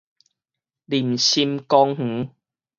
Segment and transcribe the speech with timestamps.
[0.87, 2.31] 林森公園